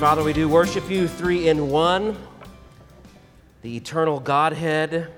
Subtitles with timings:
[0.00, 2.16] Father, we do worship you three in one
[3.60, 5.12] the eternal Godhead,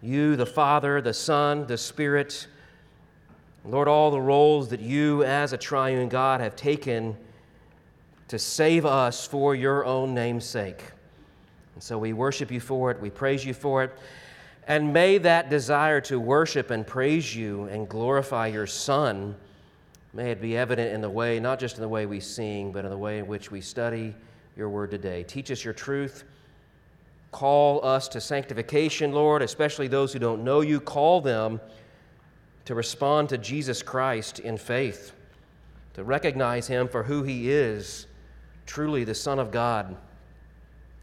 [0.00, 2.46] you, the Father, the Son, the Spirit.
[3.66, 7.18] Lord, all the roles that you, as a triune God, have taken
[8.28, 10.82] to save us for your own name's sake.
[11.74, 13.92] And so we worship you for it, we praise you for it.
[14.66, 19.36] And may that desire to worship and praise you and glorify your Son,
[20.16, 22.86] may it be evident in the way, not just in the way we sing, but
[22.86, 24.14] in the way in which we study
[24.56, 25.22] your word today.
[25.22, 26.24] Teach us your truth.
[27.32, 30.80] Call us to sanctification, Lord, especially those who don't know you.
[30.80, 31.60] Call them
[32.64, 35.12] to respond to Jesus Christ in faith,
[35.92, 38.06] to recognize him for who he is
[38.64, 39.96] truly the Son of God,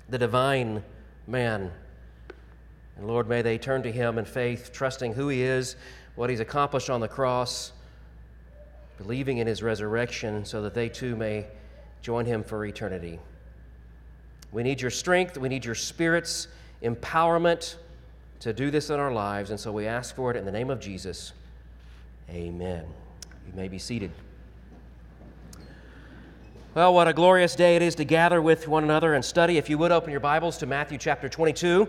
[0.10, 0.84] the divine
[1.28, 1.72] man.
[2.98, 5.76] And Lord, may they turn to him in faith, trusting who he is,
[6.16, 7.74] what he's accomplished on the cross,
[8.98, 11.46] believing in his resurrection, so that they too may
[12.02, 13.20] join him for eternity.
[14.52, 16.48] We need your strength, we need your spirit's
[16.84, 17.76] empowerment
[18.42, 20.70] to do this in our lives, and so we ask for it in the name
[20.70, 21.34] of Jesus.
[22.30, 22.86] Amen.
[23.48, 24.12] You may be seated.
[26.76, 29.58] Well, what a glorious day it is to gather with one another and study.
[29.58, 31.88] If you would open your Bibles to Matthew chapter 22,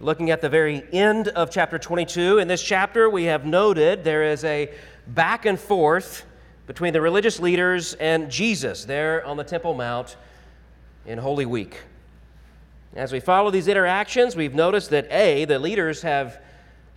[0.00, 2.38] looking at the very end of chapter 22.
[2.38, 4.72] In this chapter, we have noted there is a
[5.06, 6.24] back and forth
[6.66, 10.16] between the religious leaders and Jesus there on the Temple Mount
[11.06, 11.76] in Holy Week.
[12.94, 16.40] As we follow these interactions, we've noticed that A, the leaders have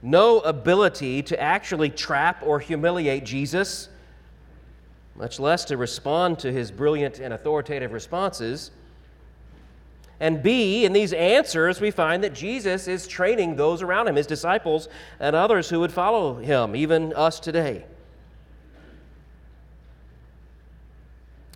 [0.02, 3.90] no ability to actually trap or humiliate Jesus,
[5.16, 8.72] much less to respond to his brilliant and authoritative responses.
[10.20, 14.28] And B, in these answers, we find that Jesus is training those around him, his
[14.28, 14.88] disciples,
[15.20, 17.86] and others who would follow him, even us today.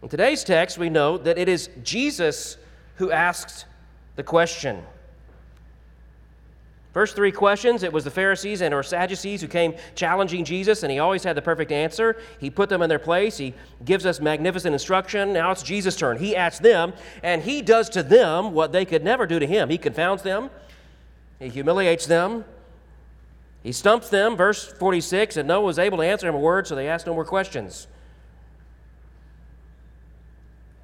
[0.04, 2.58] In today's text, we know that it is Jesus
[2.96, 3.66] who asks
[4.16, 4.84] the question.
[6.94, 10.92] First three questions, it was the Pharisees and or Sadducees who came challenging Jesus, and
[10.92, 12.18] he always had the perfect answer.
[12.40, 13.38] He put them in their place.
[13.38, 13.54] He
[13.86, 15.34] gives us magnificent instruction.
[15.34, 16.18] Now it's Jesus' turn.
[16.18, 19.70] He asks them, and he does to them what they could never do to him.
[19.70, 20.50] He confounds them,
[21.40, 22.46] he humiliates them,
[23.62, 24.36] he stumps them.
[24.36, 27.06] Verse 46, and no one was able to answer him a word, so they asked
[27.06, 27.88] no more questions.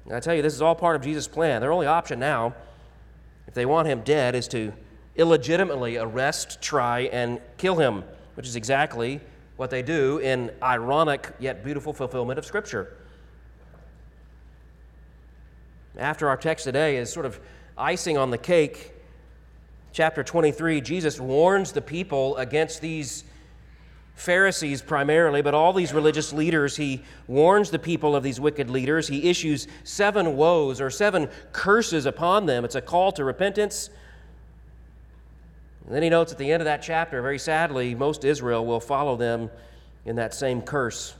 [0.06, 1.60] And I tell you, this is all part of Jesus' plan.
[1.60, 2.54] Their only option now,
[3.46, 4.72] if they want him dead, is to
[5.16, 8.04] illegitimately arrest, try, and kill him,
[8.34, 9.20] which is exactly
[9.56, 12.96] what they do in ironic yet beautiful fulfillment of Scripture.
[15.96, 17.38] After our text today is sort of
[17.78, 18.92] icing on the cake,
[19.92, 23.22] chapter 23, Jesus warns the people against these
[24.14, 26.76] Pharisees primarily, but all these religious leaders.
[26.76, 29.08] He warns the people of these wicked leaders.
[29.08, 32.64] He issues seven woes or seven curses upon them.
[32.64, 33.90] It's a call to repentance.
[35.84, 38.80] And then he notes at the end of that chapter, very sadly, most Israel will
[38.80, 39.50] follow them
[40.06, 41.14] in that same curse.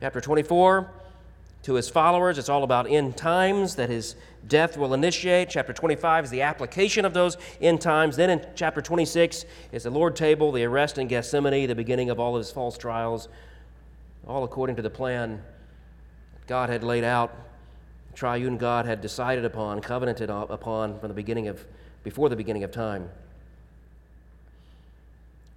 [0.00, 0.90] Chapter 24,
[1.68, 5.50] to his followers, it's all about end times that his death will initiate.
[5.50, 8.16] Chapter 25 is the application of those end times.
[8.16, 12.18] Then in chapter 26 is the Lord table, the arrest in Gethsemane, the beginning of
[12.18, 13.28] all of his false trials,
[14.26, 15.42] all according to the plan
[16.46, 17.36] God had laid out,
[18.14, 21.66] triune God had decided upon, covenanted upon from the beginning of,
[22.02, 23.10] before the beginning of time.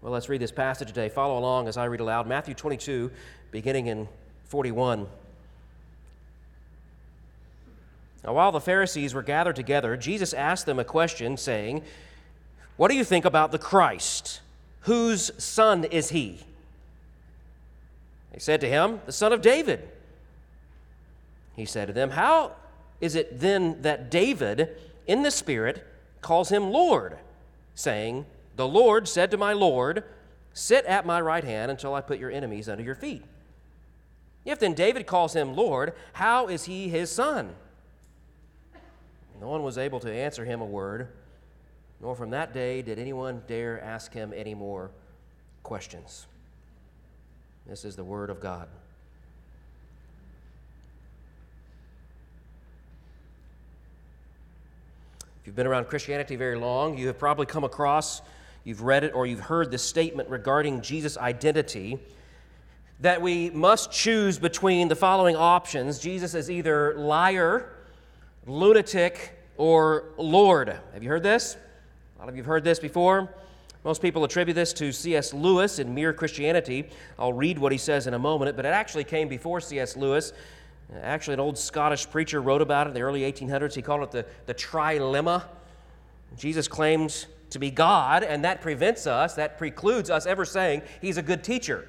[0.02, 1.08] Well, let's read this passage today.
[1.08, 2.28] Follow along as I read aloud.
[2.28, 3.10] Matthew 22,
[3.52, 4.10] beginning in
[4.44, 5.08] 41.
[8.24, 11.84] Now, while the Pharisees were gathered together, Jesus asked them a question, saying,
[12.78, 14.42] What do you think about the Christ?
[14.82, 16.40] Whose son is he?
[18.32, 19.90] They said to him, The son of David.
[21.56, 22.54] He said to them, How
[23.00, 24.70] is it then that David,
[25.08, 25.86] in the Spirit,
[26.22, 27.18] calls him Lord,
[27.74, 30.04] saying, The Lord said to my Lord,
[30.54, 33.24] Sit at my right hand until I put your enemies under your feet?
[34.46, 37.56] If then David calls him Lord, how is he his son?
[39.42, 41.08] No one was able to answer him a word,
[42.00, 44.92] nor from that day did anyone dare ask him any more
[45.64, 46.28] questions.
[47.66, 48.68] This is the word of God.
[55.42, 58.22] If you've been around Christianity very long, you have probably come across,
[58.64, 61.98] you've read it, or you've heard this statement regarding Jesus' identity
[63.00, 67.72] that we must choose between the following options Jesus is either liar
[68.48, 70.70] lunatic, or Lord.
[70.94, 71.58] Have you heard this?
[72.16, 73.30] A lot of you have heard this before.
[73.84, 75.34] Most people attribute this to C.S.
[75.34, 76.90] Lewis in Mere Christianity.
[77.18, 79.98] I'll read what he says in a moment, but it actually came before C.S.
[79.98, 80.34] Lewis.
[81.02, 83.74] Actually, an old Scottish preacher wrote about it in the early 1800s.
[83.74, 85.46] He called it the, the trilemma.
[86.38, 91.18] Jesus claims to be God, and that prevents us, that precludes us ever saying he's
[91.18, 91.88] a good teacher.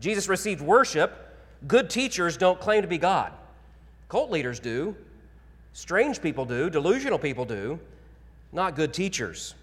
[0.00, 1.36] Jesus received worship.
[1.66, 3.32] Good teachers don't claim to be God.
[4.08, 4.96] Cult leaders do,
[5.76, 7.78] strange people do, delusional people do,
[8.50, 9.54] not good teachers.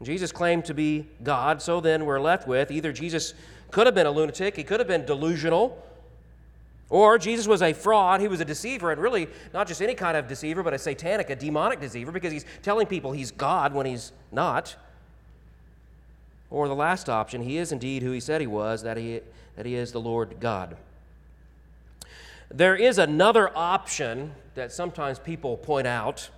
[0.00, 3.34] Jesus claimed to be God, so then we're left with either Jesus
[3.72, 5.76] could have been a lunatic, he could have been delusional,
[6.88, 10.16] or Jesus was a fraud, he was a deceiver, and really not just any kind
[10.16, 13.86] of deceiver, but a satanic, a demonic deceiver, because he's telling people he's God when
[13.86, 14.76] he's not.
[16.48, 19.20] Or the last option, he is indeed who he said he was, that he,
[19.56, 20.76] that he is the Lord God.
[22.52, 26.28] There is another option that sometimes people point out.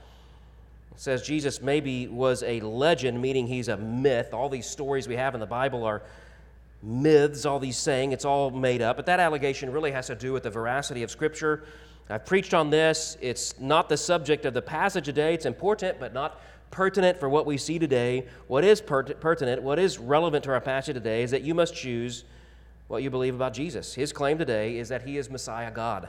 [0.92, 4.32] It says Jesus maybe was a legend, meaning he's a myth.
[4.32, 6.02] All these stories we have in the Bible are
[6.84, 8.94] myths, all these saying, it's all made up.
[8.94, 11.64] But that allegation really has to do with the veracity of Scripture.
[12.08, 13.16] I've preached on this.
[13.20, 15.34] It's not the subject of the passage today.
[15.34, 16.40] It's important, but not
[16.70, 18.28] pertinent for what we see today.
[18.46, 22.22] What is pertinent, what is relevant to our passage today, is that you must choose
[22.86, 23.94] what you believe about Jesus.
[23.94, 26.08] His claim today is that he is Messiah God.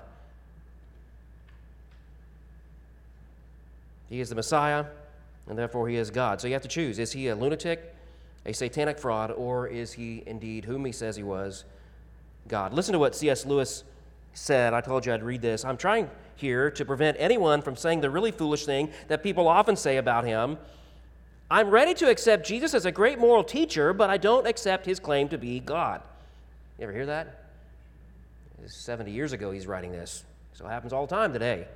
[4.13, 4.86] He is the Messiah,
[5.48, 6.39] and therefore he is God.
[6.39, 7.94] So you have to choose is he a lunatic?
[8.45, 11.63] a satanic fraud, or is he indeed whom he says he was,
[12.48, 12.74] God?
[12.74, 13.45] Listen to what C.S.
[13.45, 13.83] Lewis
[14.33, 14.74] said.
[14.74, 15.63] I told you I'd read this.
[15.63, 19.75] I'm trying here to prevent anyone from saying the really foolish thing that people often
[19.75, 20.57] say about him.
[21.50, 25.00] I'm ready to accept Jesus as a great moral teacher, but I don't accept his
[25.00, 26.01] claim to be God.
[26.77, 27.39] You ever hear that?
[28.68, 30.24] 70 years ago, he's writing this.
[30.54, 31.68] So it happens all the time today.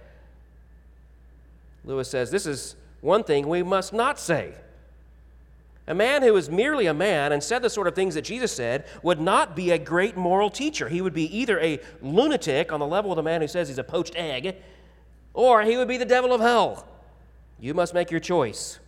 [1.87, 4.53] Lewis says this is one thing we must not say.
[5.89, 8.51] A man who is merely a man and said the sort of things that Jesus
[8.51, 10.89] said would not be a great moral teacher.
[10.89, 13.77] He would be either a lunatic on the level of the man who says he's
[13.77, 14.57] a poached egg,
[15.33, 16.85] or he would be the devil of hell.
[17.57, 18.79] You must make your choice.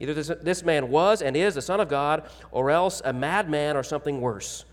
[0.00, 3.76] Either this, this man was and is the Son of God, or else a madman
[3.76, 4.64] or something worse.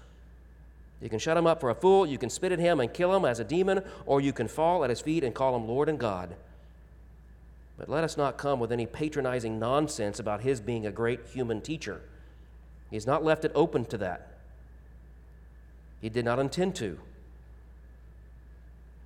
[0.99, 3.15] You can shut him up for a fool, you can spit at him and kill
[3.15, 5.89] him as a demon, or you can fall at his feet and call him Lord
[5.89, 6.35] and God.
[7.77, 11.61] But let us not come with any patronizing nonsense about his being a great human
[11.61, 12.01] teacher.
[12.89, 14.31] He's not left it open to that.
[16.01, 16.99] He did not intend to.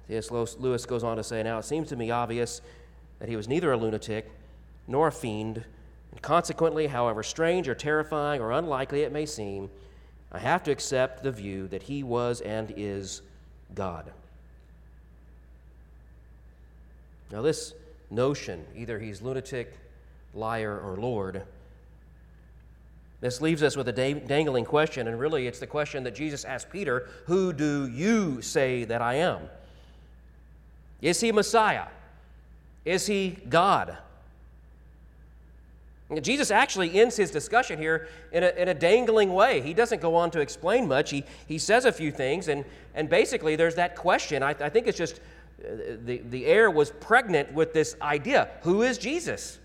[0.08, 0.32] C.S.
[0.32, 2.62] Lewis goes on to say, Now it seems to me obvious
[3.20, 4.30] that he was neither a lunatic
[4.88, 5.64] nor a fiend,
[6.12, 9.70] and consequently, however strange or terrifying or unlikely it may seem,
[10.32, 13.22] I have to accept the view that he was and is
[13.76, 14.12] God.
[17.32, 17.74] Now, this
[18.10, 18.66] notion.
[18.76, 19.78] Either he's lunatic,
[20.34, 21.44] liar, or Lord.
[23.22, 26.70] This leaves us with a dangling question, and really it's the question that Jesus asked
[26.70, 29.42] Peter Who do you say that I am?
[31.02, 31.88] Is he Messiah?
[32.86, 33.98] Is he God?
[36.22, 39.62] Jesus actually ends his discussion here in a, in a dangling way.
[39.62, 41.12] He doesn't go on to explain much.
[41.12, 42.66] He, he says a few things, and,
[42.96, 44.42] and basically there's that question.
[44.42, 45.20] I, I think it's just
[45.60, 49.60] the, the air was pregnant with this idea who is Jesus?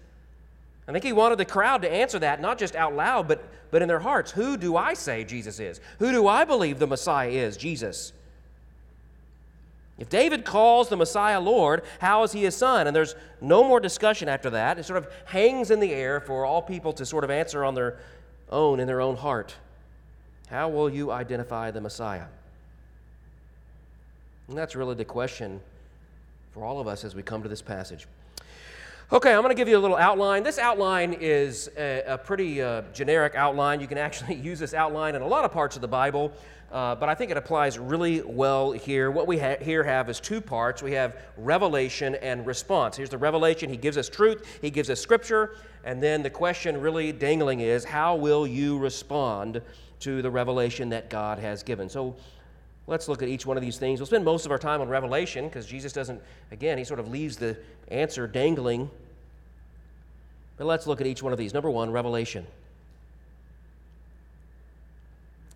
[0.87, 3.81] I think he wanted the crowd to answer that, not just out loud, but, but
[3.81, 4.31] in their hearts.
[4.33, 5.81] Who do I say Jesus is?
[5.99, 7.57] Who do I believe the Messiah is?
[7.57, 8.13] Jesus.
[9.99, 12.87] If David calls the Messiah Lord, how is he his son?
[12.87, 14.79] And there's no more discussion after that.
[14.79, 17.75] It sort of hangs in the air for all people to sort of answer on
[17.75, 17.99] their
[18.51, 19.55] own, in their own heart.
[20.49, 22.27] How will you identify the Messiah?
[24.49, 25.61] And that's really the question
[26.55, 28.07] for all of us as we come to this passage.
[29.13, 30.45] Okay, I'm going to give you a little outline.
[30.45, 33.81] This outline is a, a pretty uh, generic outline.
[33.81, 36.33] You can actually use this outline in a lot of parts of the Bible,
[36.71, 39.11] uh, but I think it applies really well here.
[39.11, 42.97] What we ha- here have is two parts we have revelation and response.
[42.97, 46.81] Here's the revelation He gives us truth, He gives us scripture, and then the question
[46.81, 49.61] really dangling is how will you respond
[50.01, 51.89] to the revelation that God has given?
[51.89, 52.15] So
[52.87, 53.99] Let's look at each one of these things.
[53.99, 57.09] We'll spend most of our time on Revelation because Jesus doesn't, again, he sort of
[57.09, 57.57] leaves the
[57.89, 58.91] answer dangling.
[60.59, 61.55] But let's look at each one of these.
[61.55, 62.47] Number one, Revelation.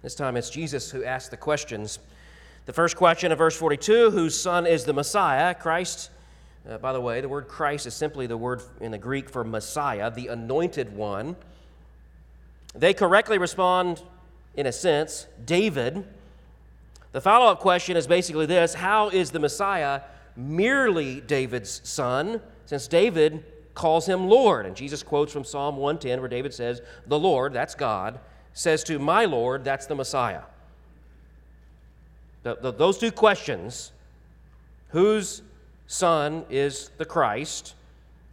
[0.02, 1.98] This time it's Jesus who asks the questions.
[2.64, 5.54] The first question of verse 42 whose son is the Messiah?
[5.54, 6.10] Christ,
[6.68, 9.44] uh, by the way, the word Christ is simply the word in the Greek for
[9.44, 11.36] Messiah, the anointed one.
[12.74, 14.02] They correctly respond,
[14.54, 16.04] in a sense, David
[17.12, 20.02] the follow up question is basically this How is the Messiah
[20.36, 24.66] merely David's son, since David calls him Lord?
[24.66, 28.20] And Jesus quotes from Psalm 110, where David says, The Lord, that's God,
[28.52, 30.42] says to my Lord, that's the Messiah.
[32.42, 33.92] The, the, those two questions
[34.88, 35.42] whose
[35.86, 37.74] son is the Christ?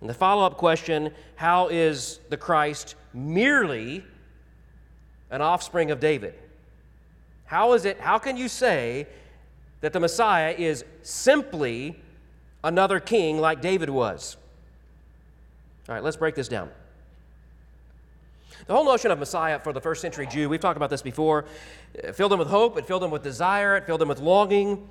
[0.02, 4.04] And the follow up question how is the Christ merely
[5.32, 6.36] an offspring of David?
[7.46, 9.08] How is it, how can you say
[9.82, 12.00] that the Messiah is simply
[12.64, 14.38] another king like David was?
[15.88, 16.70] All right, let's break this down.
[18.68, 21.46] The whole notion of Messiah for the first century Jew, we've talked about this before,
[22.04, 24.88] eh, filled them with hope, it filled them with desire, it filled them with longing.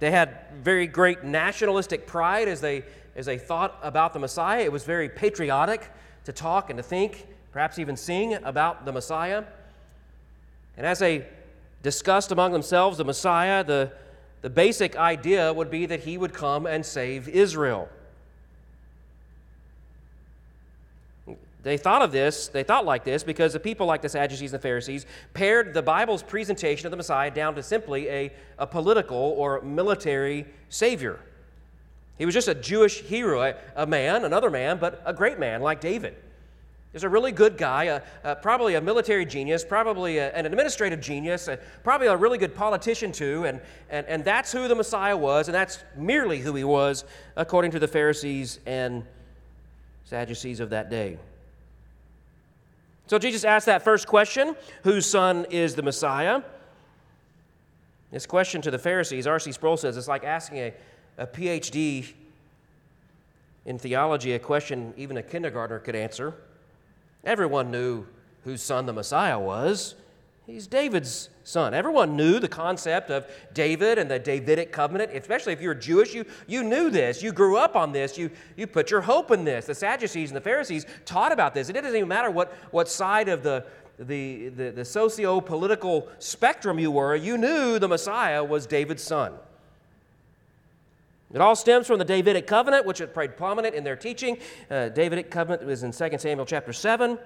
[0.00, 2.84] They had very great nationalistic pride as they,
[3.14, 4.62] as they thought about the Messiah.
[4.62, 5.88] It was very patriotic
[6.24, 9.44] to talk and to think, perhaps even sing about the Messiah.
[10.80, 11.26] And as they
[11.82, 13.92] discussed among themselves the Messiah, the,
[14.40, 17.86] the basic idea would be that he would come and save Israel.
[21.62, 24.58] They thought of this, they thought like this because the people like the Sadducees and
[24.58, 29.18] the Pharisees pared the Bible's presentation of the Messiah down to simply a, a political
[29.18, 31.20] or military savior.
[32.16, 35.60] He was just a Jewish hero, a, a man, another man, but a great man
[35.60, 36.16] like David.
[36.92, 41.00] He's a really good guy, a, a, probably a military genius, probably a, an administrative
[41.00, 41.48] genius,
[41.84, 45.54] probably a really good politician too, and, and, and that's who the Messiah was, and
[45.54, 47.04] that's merely who he was,
[47.36, 49.04] according to the Pharisees and
[50.04, 51.18] Sadducees of that day.
[53.06, 56.42] So Jesus asked that first question whose son is the Messiah?
[58.10, 59.52] This question to the Pharisees, R.C.
[59.52, 60.74] Sproul says, it's like asking a,
[61.18, 62.12] a PhD
[63.64, 66.34] in theology a question even a kindergartner could answer.
[67.24, 68.06] Everyone knew
[68.44, 69.94] whose son the Messiah was.
[70.46, 71.74] He's David's son.
[71.74, 76.12] Everyone knew the concept of David and the Davidic covenant, especially if you were Jewish.
[76.14, 77.22] You, you knew this.
[77.22, 78.18] You grew up on this.
[78.18, 79.66] You, you put your hope in this.
[79.66, 81.68] The Sadducees and the Pharisees taught about this.
[81.68, 83.64] It doesn't even matter what, what side of the,
[83.98, 89.34] the, the, the socio political spectrum you were, you knew the Messiah was David's son.
[91.32, 94.38] It all stems from the Davidic covenant, which had played prominent in their teaching.
[94.70, 97.18] Uh, Davidic covenant was in 2 Samuel chapter 7.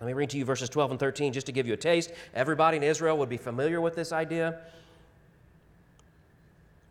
[0.00, 2.12] Let me read to you verses 12 and 13 just to give you a taste.
[2.34, 4.60] Everybody in Israel would be familiar with this idea.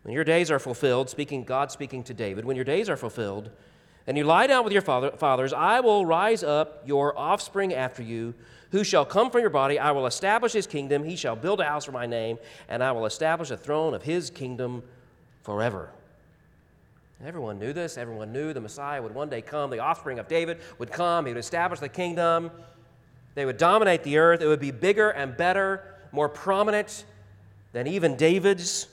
[0.04, 3.50] When your days are fulfilled, speaking God speaking to David, when your days are fulfilled,
[4.06, 8.04] and you lie down with your father, fathers, I will rise up your offspring after
[8.04, 8.34] you,
[8.72, 9.80] who shall come from your body.
[9.80, 11.04] I will establish his kingdom.
[11.04, 14.04] He shall build a house for my name, and I will establish a throne of
[14.04, 14.84] his kingdom
[15.44, 15.90] forever.
[17.26, 17.98] Everyone knew this.
[17.98, 19.70] Everyone knew the Messiah would one day come.
[19.70, 21.26] The offspring of David would come.
[21.26, 22.52] He would establish the kingdom.
[23.36, 24.42] They would dominate the earth.
[24.42, 27.04] It would be bigger and better, more prominent
[27.74, 28.88] than even David's.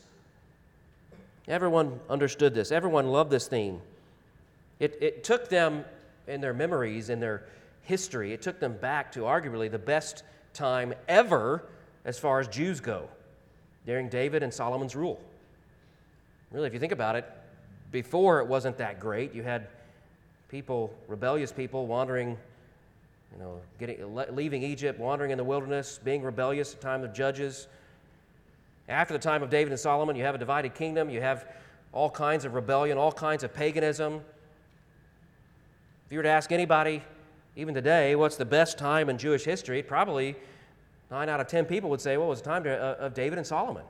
[1.47, 2.73] Everyone understood this.
[2.73, 3.80] Everyone loved this theme.
[4.80, 5.85] It, it took them
[6.26, 7.45] in their memories, in their
[7.87, 11.62] history, it took them back to arguably the best time ever
[12.04, 13.09] as far as Jews go
[13.87, 15.21] during David and Solomon's rule.
[16.50, 17.25] Really, if you think about it,
[17.93, 19.35] before it wasn't that great.
[19.35, 19.69] You had
[20.49, 22.37] people, rebellious people, wandering
[23.33, 27.12] you know, getting, leaving Egypt, wandering in the wilderness, being rebellious at the time of
[27.12, 27.69] Judges.
[28.88, 31.11] After the time of David and Solomon, you have a divided kingdom.
[31.11, 31.47] You have
[31.93, 34.23] all kinds of rebellion, all kinds of paganism.
[36.07, 37.02] If you were to ask anybody,
[37.57, 40.37] even today, what's the best time in Jewish history, probably
[41.11, 43.38] nine out of ten people would say, well, it was the time uh, of David
[43.38, 43.83] and Solomon.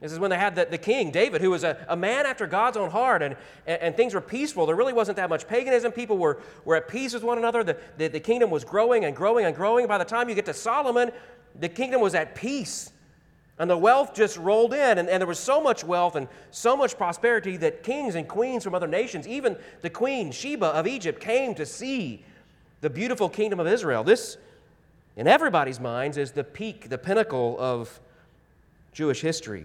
[0.00, 2.46] This is when they had the, the king, David, who was a, a man after
[2.46, 3.34] God's own heart, and,
[3.66, 4.66] and, and, things were peaceful.
[4.66, 5.90] There really wasn't that much paganism.
[5.90, 7.64] People were, were at peace with one another.
[7.64, 9.86] The, the, the kingdom was growing and growing and growing.
[9.86, 11.12] By the time you get to Solomon,
[11.58, 12.92] the kingdom was at peace.
[13.58, 16.76] And the wealth just rolled in, and, and there was so much wealth and so
[16.76, 21.20] much prosperity that kings and queens from other nations, even the queen Sheba of Egypt,
[21.20, 22.22] came to see
[22.82, 24.04] the beautiful kingdom of Israel.
[24.04, 24.36] This,
[25.16, 27.98] in everybody's minds, is the peak, the pinnacle of
[28.92, 29.64] Jewish history.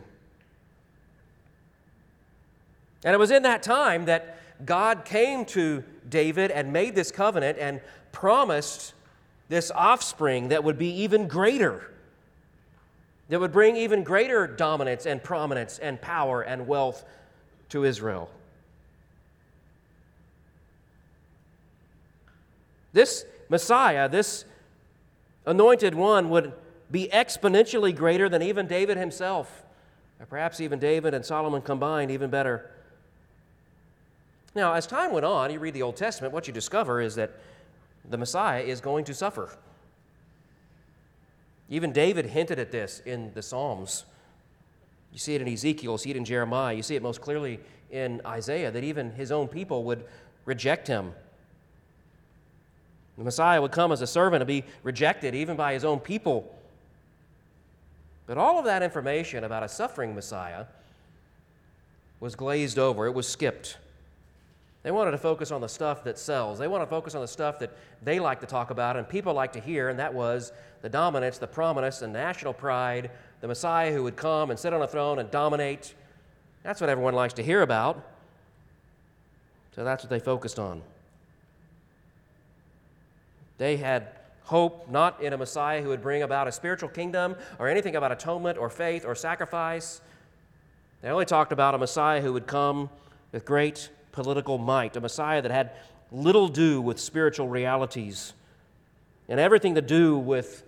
[3.03, 7.57] And it was in that time that God came to David and made this covenant
[7.59, 7.81] and
[8.11, 8.93] promised
[9.49, 11.91] this offspring that would be even greater,
[13.29, 17.03] that would bring even greater dominance and prominence and power and wealth
[17.69, 18.29] to Israel.
[22.93, 24.45] This Messiah, this
[25.45, 26.53] anointed one, would
[26.91, 29.63] be exponentially greater than even David himself,
[30.19, 32.69] or perhaps even David and Solomon combined, even better.
[34.53, 37.31] Now, as time went on, you read the Old Testament, what you discover is that
[38.09, 39.49] the Messiah is going to suffer.
[41.69, 44.03] Even David hinted at this in the Psalms.
[45.13, 47.59] You see it in Ezekiel, you see it in Jeremiah, you see it most clearly
[47.91, 50.03] in Isaiah that even his own people would
[50.45, 51.13] reject him.
[53.17, 56.57] The Messiah would come as a servant and be rejected even by his own people.
[58.25, 60.65] But all of that information about a suffering Messiah
[62.19, 63.77] was glazed over, it was skipped.
[64.83, 66.57] They wanted to focus on the stuff that sells.
[66.57, 69.33] They want to focus on the stuff that they like to talk about and people
[69.33, 73.11] like to hear, and that was the dominance, the prominence, the national pride,
[73.41, 75.93] the Messiah who would come and sit on a throne and dominate.
[76.63, 78.03] That's what everyone likes to hear about.
[79.75, 80.81] So that's what they focused on.
[83.59, 84.07] They had
[84.43, 88.11] hope not in a Messiah who would bring about a spiritual kingdom or anything about
[88.11, 90.01] atonement or faith or sacrifice.
[91.01, 92.89] They only talked about a Messiah who would come
[93.31, 95.71] with great political might, a Messiah that had
[96.11, 98.33] little to do with spiritual realities
[99.29, 100.63] and everything to do with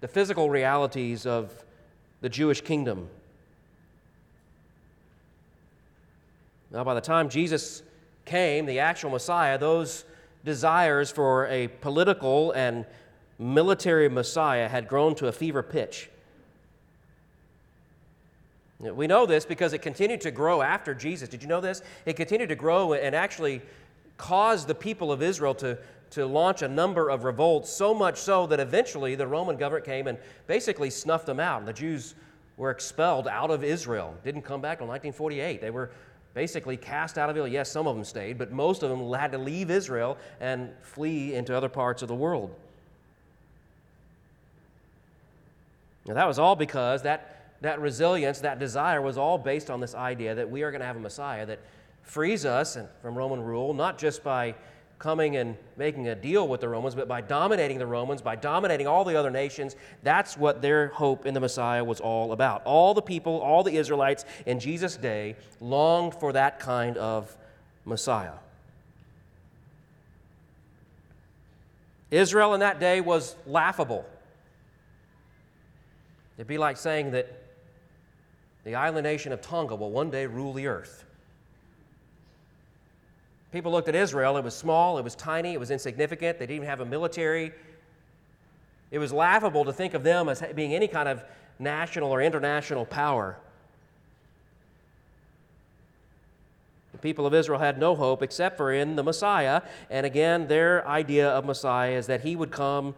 [0.00, 1.64] the physical realities of
[2.20, 3.08] the Jewish kingdom.
[6.70, 7.82] Now, by the time Jesus
[8.24, 10.04] came, the actual Messiah, those
[10.44, 12.84] desires for a political and
[13.38, 16.10] military Messiah had grown to a fever pitch.
[18.78, 21.28] We know this because it continued to grow after Jesus.
[21.28, 21.82] Did you know this?
[22.04, 23.62] It continued to grow and actually
[24.18, 25.78] caused the people of Israel to,
[26.10, 30.06] to launch a number of revolts, so much so that eventually the Roman government came
[30.06, 31.60] and basically snuffed them out.
[31.60, 32.14] And the Jews
[32.58, 34.14] were expelled out of Israel.
[34.24, 35.60] Didn't come back until 1948.
[35.60, 35.90] They were
[36.34, 37.48] basically cast out of Israel.
[37.48, 41.34] Yes, some of them stayed, but most of them had to leave Israel and flee
[41.34, 42.54] into other parts of the world.
[46.06, 49.94] Now, that was all because that that resilience, that desire was all based on this
[49.94, 51.60] idea that we are going to have a Messiah that
[52.02, 54.54] frees us from Roman rule, not just by
[54.98, 58.86] coming and making a deal with the Romans, but by dominating the Romans, by dominating
[58.86, 59.76] all the other nations.
[60.02, 62.62] That's what their hope in the Messiah was all about.
[62.64, 67.36] All the people, all the Israelites in Jesus' day longed for that kind of
[67.84, 68.32] Messiah.
[72.10, 74.06] Israel in that day was laughable.
[76.36, 77.35] It'd be like saying that
[78.66, 81.04] the island nation of Tonga will one day rule the earth.
[83.52, 86.56] People looked at Israel, it was small, it was tiny, it was insignificant, they didn't
[86.56, 87.52] even have a military.
[88.90, 91.22] It was laughable to think of them as being any kind of
[91.60, 93.38] national or international power.
[96.90, 99.62] The people of Israel had no hope except for in the Messiah.
[99.90, 102.96] And again, their idea of Messiah is that he would come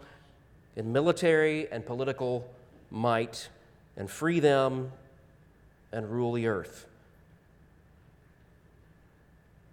[0.77, 2.49] in military and political
[2.91, 3.51] might
[3.99, 4.93] and free them
[5.92, 6.87] and rule the earth.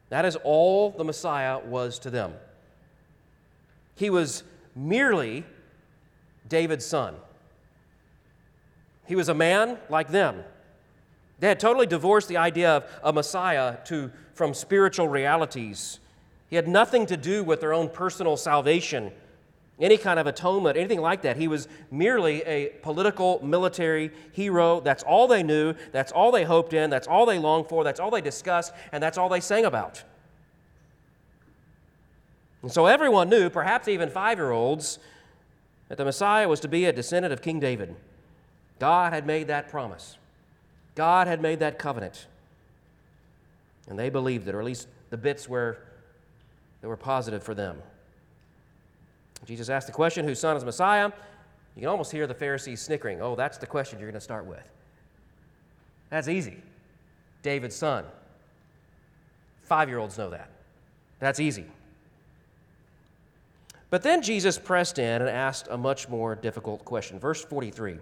[0.09, 2.33] That is all the Messiah was to them.
[3.95, 4.43] He was
[4.75, 5.45] merely
[6.47, 7.15] David's son.
[9.07, 10.43] He was a man like them.
[11.39, 15.99] They had totally divorced the idea of a Messiah to, from spiritual realities.
[16.49, 19.11] He had nothing to do with their own personal salvation
[19.79, 21.35] any kind of atonement, anything like that.
[21.35, 24.79] He was merely a political, military hero.
[24.79, 25.73] That's all they knew.
[25.91, 26.89] That's all they hoped in.
[26.89, 27.83] That's all they longed for.
[27.83, 28.73] That's all they discussed.
[28.91, 30.03] And that's all they sang about.
[32.61, 34.97] And so everyone knew, perhaps even five year olds,
[35.89, 37.95] that the Messiah was to be a descendant of King David.
[38.79, 40.17] God had made that promise,
[40.95, 42.27] God had made that covenant.
[43.87, 45.77] And they believed it, or at least the bits where
[46.81, 47.77] they were positive for them.
[49.43, 51.11] Jesus asked the question, Whose son is Messiah?
[51.75, 53.21] You can almost hear the Pharisees snickering.
[53.21, 54.67] Oh, that's the question you're going to start with.
[56.09, 56.57] That's easy.
[57.41, 58.05] David's son.
[59.63, 60.49] Five year olds know that.
[61.19, 61.65] That's easy.
[63.89, 67.19] But then Jesus pressed in and asked a much more difficult question.
[67.19, 67.97] Verse 43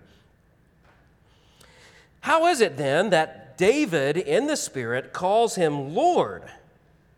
[2.21, 6.43] How is it then that David in the Spirit calls him Lord,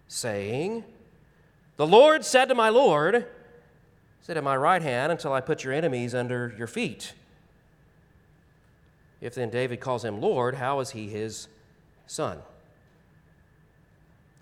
[0.07, 0.83] saying,
[1.77, 3.25] The Lord said to my Lord,
[4.25, 7.13] Sit at my right hand until I put your enemies under your feet.
[9.21, 11.47] If then David calls him Lord, how is he his
[12.07, 12.39] son?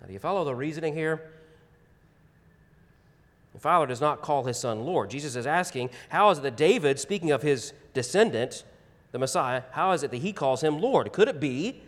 [0.00, 1.30] Now, do you follow the reasoning here?
[3.52, 5.10] The father does not call his son Lord.
[5.10, 8.64] Jesus is asking, how is it that David, speaking of his descendant,
[9.12, 11.12] the Messiah, how is it that he calls him Lord?
[11.12, 11.82] Could it be,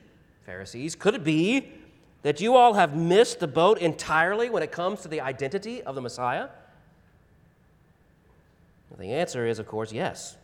[0.45, 1.73] Pharisees, could it be
[2.21, 5.95] that you all have missed the boat entirely when it comes to the identity of
[5.95, 6.49] the Messiah?
[8.99, 10.37] The answer is, of course, yes.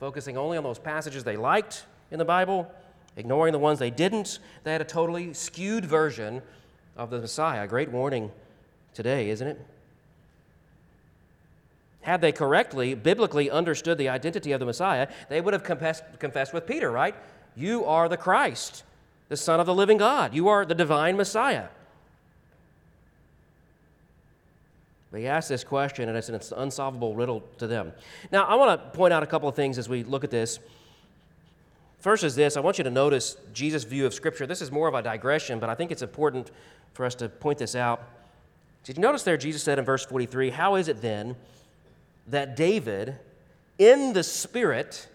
[0.00, 2.70] Focusing only on those passages they liked in the Bible,
[3.16, 6.40] ignoring the ones they didn't, they had a totally skewed version
[6.96, 7.66] of the Messiah.
[7.66, 8.30] Great warning
[8.94, 9.60] today, isn't it?
[12.00, 16.54] Had they correctly, biblically understood the identity of the Messiah, they would have confessed, confessed
[16.54, 17.14] with Peter, right?
[17.56, 18.84] You are the Christ,
[19.28, 20.32] the Son of the living God.
[20.32, 21.68] You are the divine Messiah.
[25.10, 27.92] But he asked this question, and it's an unsolvable riddle to them.
[28.30, 30.58] Now, I want to point out a couple of things as we look at this.
[32.00, 34.46] First is this I want you to notice Jesus' view of Scripture.
[34.46, 36.50] This is more of a digression, but I think it's important
[36.92, 38.02] for us to point this out.
[38.84, 41.36] Did you notice there, Jesus said in verse 43, How is it then
[42.28, 43.16] that David,
[43.78, 45.08] in the Spirit,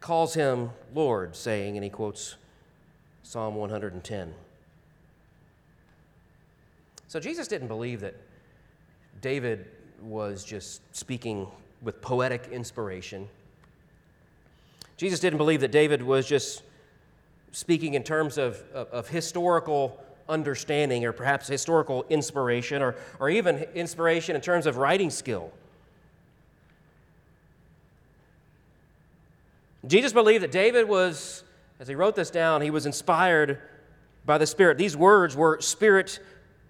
[0.00, 2.36] calls him Lord, saying, and he quotes
[3.22, 4.34] Psalm 110.
[7.08, 8.14] So Jesus didn't believe that
[9.20, 9.66] David
[10.02, 11.46] was just speaking
[11.82, 13.28] with poetic inspiration.
[14.96, 16.62] Jesus didn't believe that David was just
[17.52, 19.98] speaking in terms of, of, of, historical
[20.28, 25.50] understanding or perhaps historical inspiration or, or even inspiration in terms of writing skill.
[29.86, 31.44] Jesus believed that David was,
[31.78, 33.58] as he wrote this down, he was inspired
[34.24, 34.78] by the Spirit.
[34.78, 36.18] These words were spirit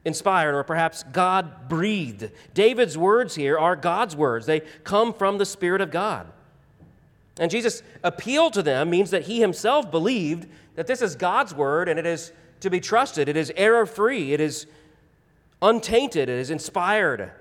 [0.07, 2.31] inspired or perhaps God breathed.
[2.55, 6.29] David's words here are God's words, they come from the Spirit of God.
[7.39, 11.89] And Jesus' appeal to them means that he himself believed that this is God's word
[11.89, 14.67] and it is to be trusted, it is error free, it is
[15.61, 17.33] untainted, it is inspired.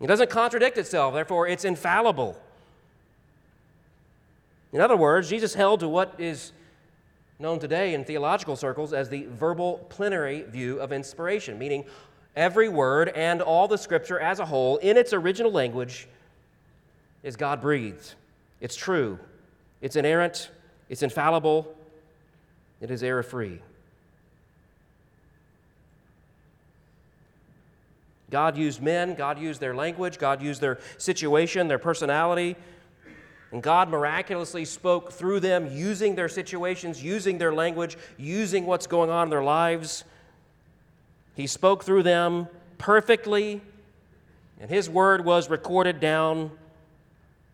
[0.00, 2.40] It doesn't contradict itself, therefore, it's infallible.
[4.70, 6.52] In other words, Jesus held to what is
[7.38, 11.84] known today in theological circles as the verbal plenary view of inspiration, meaning
[12.34, 16.08] every word and all the scripture as a whole in its original language
[17.22, 18.14] is God breathed.
[18.60, 19.18] It's true,
[19.80, 20.50] it's inerrant,
[20.88, 21.72] it's infallible,
[22.80, 23.60] it is error free.
[28.30, 32.56] God used men, God used their language, God used their situation, their personality
[33.50, 39.10] and God miraculously spoke through them, using their situations, using their language, using what's going
[39.10, 40.04] on in their lives.
[41.34, 43.62] He spoke through them perfectly,
[44.60, 46.50] and His word was recorded down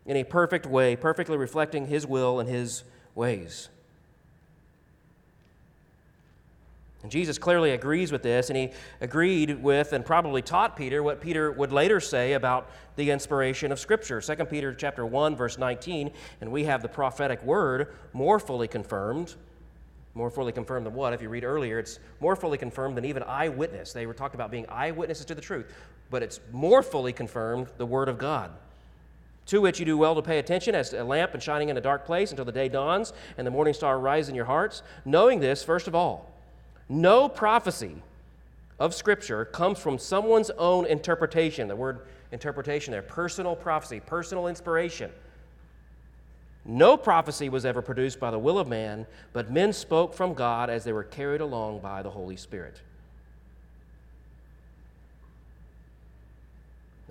[0.05, 3.69] in a perfect way, perfectly reflecting His will and His ways.
[7.05, 11.21] And Jesus clearly agrees with this, and he agreed with and probably taught Peter what
[11.21, 14.19] Peter would later say about the inspiration of Scripture.
[14.19, 16.09] 2 Peter chapter 1, verse 19,
[16.41, 19.35] and we have the prophetic word more fully confirmed.
[20.15, 21.13] More fully confirmed than what?
[21.13, 23.93] If you read earlier, it's more fully confirmed than even eyewitness.
[23.93, 25.71] They were talking about being eyewitnesses to the truth,
[26.09, 28.49] but it's more fully confirmed the Word of God
[29.45, 31.81] to which you do well to pay attention as a lamp and shining in a
[31.81, 35.39] dark place until the day dawns and the morning star rises in your hearts, knowing
[35.39, 36.34] this, first of all,
[36.89, 37.95] no prophecy
[38.79, 41.67] of Scripture comes from someone's own interpretation.
[41.67, 45.11] The word interpretation there, personal prophecy, personal inspiration.
[46.65, 50.69] No prophecy was ever produced by the will of man, but men spoke from God
[50.69, 52.81] as they were carried along by the Holy Spirit.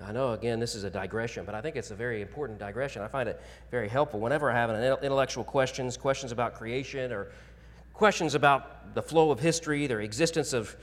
[0.02, 3.00] I know, again, this is a digression, but I think it's a very important digression.
[3.00, 7.28] I find it very helpful whenever I have an intellectual questions, questions about creation or
[7.94, 10.76] questions about the flow of history, the existence of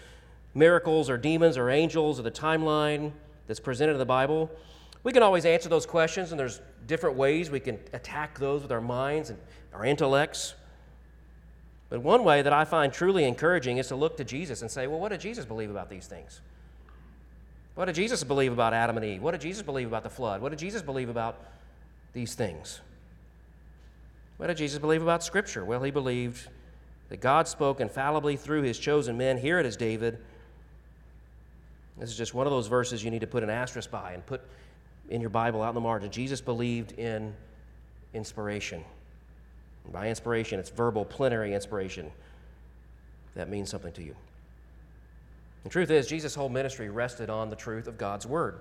[0.56, 3.12] miracles or demons or angels or the timeline
[3.48, 4.50] that's presented in the Bible,
[5.04, 8.72] we can always answer those questions, and there's different ways we can attack those with
[8.72, 9.40] our minds and
[9.74, 10.54] our intellects.
[11.90, 14.88] But one way that I find truly encouraging is to look to Jesus and say,
[14.88, 16.42] well, what did Jesus believe about these things?
[17.76, 19.22] What did Jesus believe about Adam and Eve?
[19.22, 20.42] What did Jesus believe about the flood?
[20.42, 21.38] What did Jesus believe about
[22.14, 22.80] these things?
[24.38, 25.66] What did Jesus believe about Scripture?
[25.66, 26.48] Well, he believed
[27.12, 29.38] that God spoke infallibly through his chosen men.
[29.38, 30.18] Here it is, David.
[31.98, 34.26] This is just one of those verses you need to put an asterisk by and
[34.26, 34.42] put
[35.10, 36.10] in your Bible out in the margin.
[36.10, 37.36] Jesus believed in
[38.14, 38.82] inspiration.
[39.84, 42.10] And by inspiration, it's verbal, plenary inspiration.
[43.36, 44.16] That means something to you.
[45.66, 48.60] The truth is, Jesus' whole ministry rested on the truth of God's Word.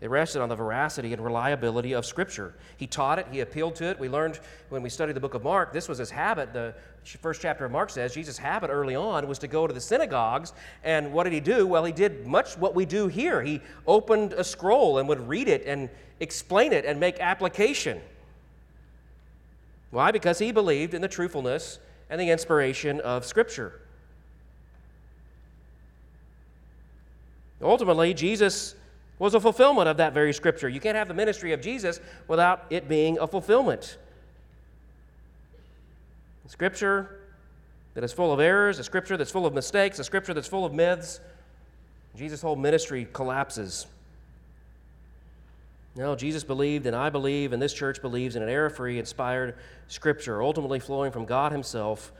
[0.00, 2.54] It rested on the veracity and reliability of Scripture.
[2.76, 3.98] He taught it, he appealed to it.
[3.98, 6.52] We learned when we studied the book of Mark, this was his habit.
[6.52, 9.80] The first chapter of Mark says Jesus' habit early on was to go to the
[9.80, 10.52] synagogues.
[10.84, 11.66] And what did he do?
[11.66, 13.42] Well, he did much what we do here.
[13.42, 15.88] He opened a scroll and would read it and
[16.20, 17.98] explain it and make application.
[19.92, 20.10] Why?
[20.10, 21.78] Because he believed in the truthfulness
[22.10, 23.80] and the inspiration of Scripture.
[27.62, 28.74] Ultimately, Jesus
[29.18, 30.68] was a fulfillment of that very scripture.
[30.68, 33.96] You can't have the ministry of Jesus without it being a fulfillment.
[36.44, 37.20] A Scripture
[37.94, 40.66] that is full of errors, a scripture that's full of mistakes, a scripture that's full
[40.66, 41.18] of myths,
[42.16, 43.86] Jesus' whole ministry collapses.
[45.96, 49.54] No, Jesus believed, and I believe, and this church believes in an error free, inspired
[49.88, 52.12] scripture, ultimately flowing from God Himself.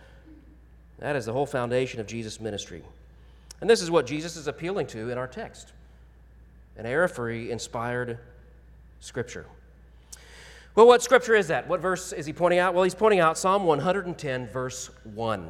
[0.99, 2.83] That is the whole foundation of Jesus' ministry.
[3.61, 5.73] And this is what Jesus is appealing to in our text.
[6.77, 8.19] And error free, inspired
[9.01, 9.47] Scripture.
[10.75, 11.69] Well, what Scripture is that?
[11.69, 12.75] What verse is he pointing out?
[12.75, 15.49] Well, he's pointing out Psalm 110, verse 1.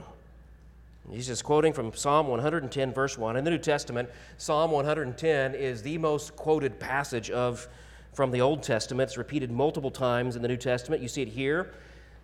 [1.10, 3.36] He's just quoting from Psalm 110, verse 1.
[3.36, 4.08] In the New Testament,
[4.38, 7.68] Psalm 110 is the most quoted passage of
[8.12, 9.10] from the Old Testament.
[9.10, 11.02] It's repeated multiple times in the New Testament.
[11.02, 11.72] You see it here.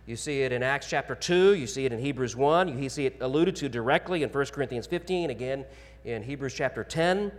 [0.05, 1.53] You see it in Acts chapter 2.
[1.53, 2.81] You see it in Hebrews 1.
[2.81, 5.65] You see it alluded to directly in 1 Corinthians 15, again
[6.03, 7.31] in Hebrews chapter 10.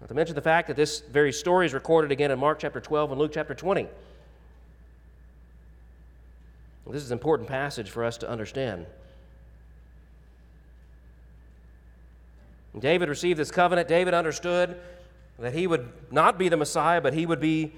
[0.00, 2.80] Not to mention the fact that this very story is recorded again in Mark chapter
[2.80, 3.86] 12 and Luke chapter 20.
[6.90, 8.86] This is an important passage for us to understand.
[12.78, 13.88] David received this covenant.
[13.88, 14.78] David understood
[15.38, 17.72] that he would not be the Messiah, but he would be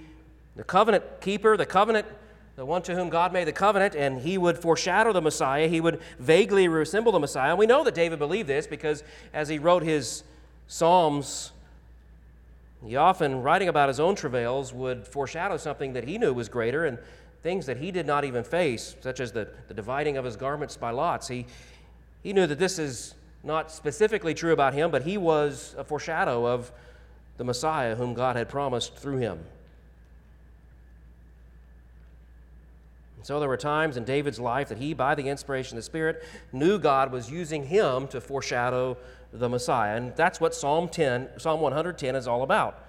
[0.56, 2.06] the covenant keeper, the covenant,
[2.56, 5.66] the one to whom God made the covenant, and he would foreshadow the Messiah.
[5.68, 7.56] He would vaguely resemble the Messiah.
[7.56, 9.02] We know that David believed this because
[9.32, 10.22] as he wrote his
[10.68, 11.52] Psalms,
[12.86, 16.86] he often, writing about his own travails, would foreshadow something that he knew was greater
[16.86, 16.98] and
[17.42, 20.76] things that he did not even face, such as the, the dividing of his garments
[20.76, 21.28] by lots.
[21.28, 21.46] He,
[22.22, 26.46] he knew that this is not specifically true about him, but he was a foreshadow
[26.46, 26.72] of
[27.36, 29.40] the Messiah whom God had promised through him.
[33.16, 35.86] And so there were times in David's life that he, by the inspiration of the
[35.86, 38.96] Spirit, knew God was using him to foreshadow
[39.32, 39.96] the Messiah.
[39.96, 42.84] And that's what Psalm 10, Psalm 110 is all about.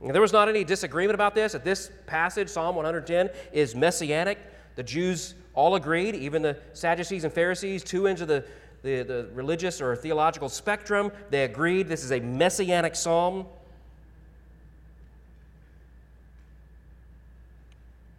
[0.00, 4.38] And there was not any disagreement about this, that this passage, Psalm 110, is messianic.
[4.76, 8.44] The Jews all agreed, even the Sadducees and Pharisees, two ends of the,
[8.82, 13.46] the, the religious or theological spectrum, they agreed this is a messianic psalm.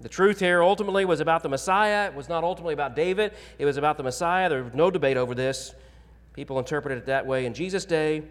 [0.01, 2.07] The truth here ultimately was about the Messiah.
[2.07, 3.33] It was not ultimately about David.
[3.59, 4.49] It was about the Messiah.
[4.49, 5.73] There was no debate over this.
[6.33, 8.23] People interpreted it that way in Jesus' day.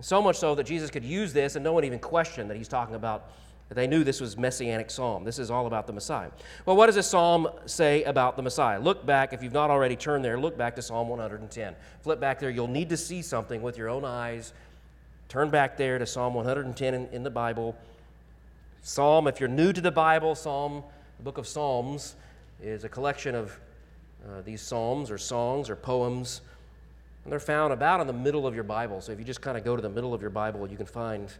[0.00, 2.68] So much so that Jesus could use this and no one even questioned that he's
[2.68, 3.30] talking about
[3.70, 5.24] they knew this was messianic psalm.
[5.24, 6.30] This is all about the Messiah.
[6.64, 8.78] Well, what does this psalm say about the Messiah?
[8.78, 11.74] Look back, if you've not already turned there, look back to Psalm 110.
[12.02, 12.50] Flip back there.
[12.50, 14.52] You'll need to see something with your own eyes.
[15.28, 17.76] Turn back there to Psalm 110 in, in the Bible.
[18.82, 20.84] Psalm, if you're new to the Bible, Psalm,
[21.16, 22.14] the book of Psalms,
[22.62, 23.58] is a collection of
[24.24, 26.42] uh, these psalms or songs or poems.
[27.24, 29.00] And they're found about in the middle of your Bible.
[29.00, 30.86] So if you just kind of go to the middle of your Bible, you can
[30.86, 31.32] find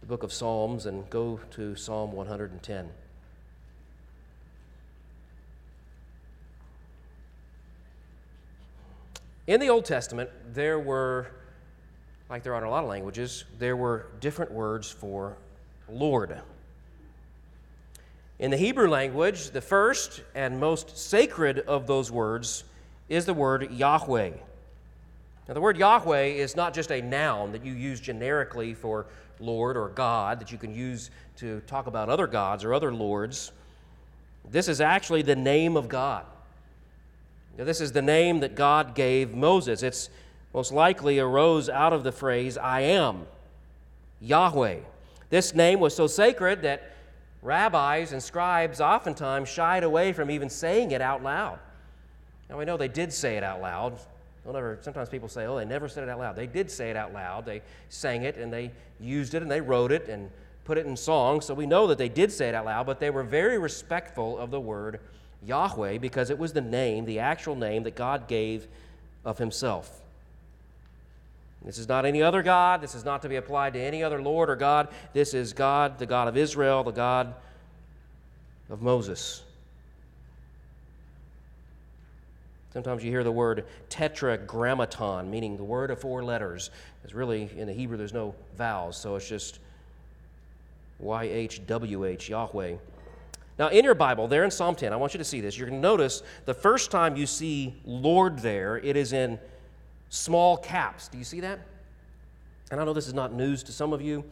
[0.00, 2.90] the book of Psalms and go to Psalm 110.
[9.46, 11.28] In the Old Testament, there were,
[12.28, 15.38] like there are in a lot of languages, there were different words for
[15.88, 16.38] Lord.
[18.38, 22.64] In the Hebrew language, the first and most sacred of those words
[23.08, 24.32] is the word Yahweh.
[25.48, 29.06] Now, the word Yahweh is not just a noun that you use generically for
[29.40, 33.52] Lord or God that you can use to talk about other gods or other lords.
[34.50, 36.26] This is actually the name of God.
[37.56, 39.82] Now, this is the name that God gave Moses.
[39.82, 40.10] It's
[40.52, 43.26] most likely arose out of the phrase, I am,
[44.20, 44.80] Yahweh.
[45.30, 46.92] This name was so sacred that
[47.42, 51.58] rabbis and scribes oftentimes shied away from even saying it out loud.
[52.50, 53.98] Now, we know they did say it out loud.
[54.80, 56.36] Sometimes people say, oh, they never said it out loud.
[56.36, 57.44] They did say it out loud.
[57.44, 60.30] They sang it and they used it and they wrote it and
[60.64, 61.44] put it in songs.
[61.44, 64.38] So we know that they did say it out loud, but they were very respectful
[64.38, 65.00] of the word
[65.44, 68.66] Yahweh because it was the name, the actual name that God gave
[69.24, 70.00] of Himself.
[71.64, 72.80] This is not any other God.
[72.80, 74.88] This is not to be applied to any other Lord or God.
[75.12, 77.34] This is God, the God of Israel, the God
[78.70, 79.42] of Moses.
[82.72, 86.70] Sometimes you hear the word tetragrammaton, meaning the word of four letters.
[87.02, 89.58] It's really, in the Hebrew, there's no vowels, so it's just
[91.02, 92.76] YHWH, Yahweh.
[93.58, 95.56] Now, in your Bible, there in Psalm 10, I want you to see this.
[95.56, 99.38] You're going to notice the first time you see Lord there, it is in
[100.10, 101.08] small caps.
[101.08, 101.58] Do you see that?
[102.70, 104.24] And I know this is not news to some of you,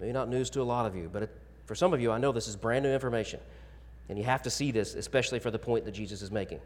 [0.00, 1.30] maybe not news to a lot of you, but it,
[1.66, 3.40] for some of you, I know this is brand new information.
[4.08, 6.60] And you have to see this, especially for the point that Jesus is making.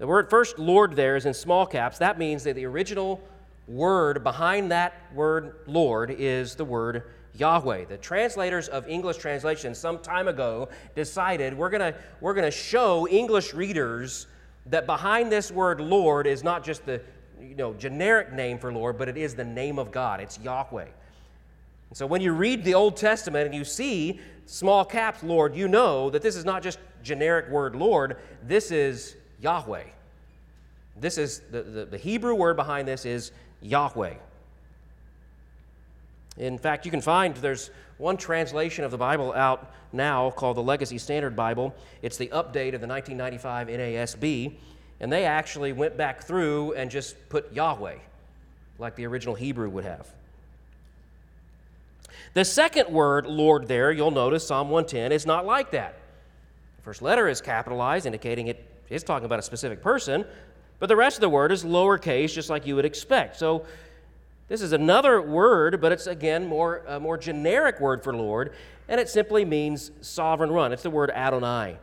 [0.00, 1.98] The word first Lord there is in small caps.
[1.98, 3.20] That means that the original
[3.68, 7.02] word behind that word Lord is the word
[7.34, 7.84] Yahweh.
[7.84, 12.50] The translators of English translation some time ago decided we're going to we're going to
[12.50, 14.26] show English readers
[14.70, 17.02] that behind this word Lord is not just the
[17.38, 20.18] you know, generic name for Lord, but it is the name of God.
[20.22, 20.84] It's Yahweh.
[21.90, 25.68] And so when you read the Old Testament and you see small caps Lord, you
[25.68, 29.84] know that this is not just generic word Lord, this is Yahweh.
[31.00, 34.14] This is the, the, the Hebrew word behind this is Yahweh.
[36.36, 40.62] In fact, you can find there's one translation of the Bible out now called the
[40.62, 41.74] Legacy Standard Bible.
[42.02, 44.54] It's the update of the 1995 NASB,
[45.00, 47.96] and they actually went back through and just put Yahweh,
[48.78, 50.08] like the original Hebrew would have.
[52.32, 55.96] The second word, Lord, there, you'll notice Psalm 110 is not like that.
[56.76, 60.24] The first letter is capitalized, indicating it is talking about a specific person,
[60.78, 63.36] but the rest of the word is lowercase, just like you would expect.
[63.36, 63.64] So
[64.48, 68.52] this is another word, but it's again more a more generic word for Lord,
[68.88, 70.72] and it simply means sovereign one.
[70.72, 71.76] It's the word Adonai.